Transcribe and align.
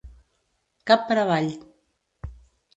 Cap 0.93 1.05
per 1.11 1.19
avall. 1.25 1.53